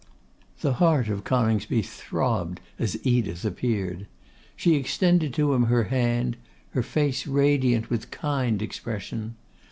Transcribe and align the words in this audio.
The 0.61 0.73
heart 0.81 1.09
of 1.09 1.23
Coningsby 1.23 1.83
throbbed 1.83 2.59
as 2.79 2.97
Edith 3.05 3.45
appeared. 3.45 4.07
She 4.55 4.73
extended 4.73 5.31
to 5.35 5.53
him 5.53 5.65
her 5.65 5.83
hand; 5.93 6.37
her 6.71 6.81
face 6.81 7.27
radiant 7.27 7.91
with 7.91 8.09
kind 8.09 8.63
expression. 8.63 9.35